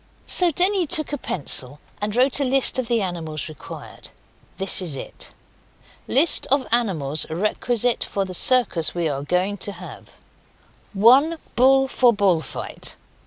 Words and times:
So 0.25 0.49
Denny 0.49 0.87
took 0.87 1.13
a 1.13 1.17
pencil 1.19 1.79
and 2.01 2.15
wrote 2.15 2.39
a 2.39 2.43
list 2.43 2.79
of 2.79 2.87
the 2.87 3.03
animals 3.03 3.47
required. 3.47 4.09
This 4.57 4.81
is 4.81 4.95
it: 4.95 5.29
LIST 6.07 6.47
OF 6.47 6.65
ANIMALS 6.71 7.27
REQUISITE 7.29 8.03
FOR 8.03 8.25
THE 8.25 8.33
CIRCUS 8.33 8.95
WE 8.95 9.07
ARE 9.07 9.21
GOING 9.21 9.57
TO 9.57 9.73
HAVE 9.73 10.17
1 10.93 11.37
Bull 11.55 11.87
for 11.87 12.11
bull 12.13 12.41
fight. 12.41 12.95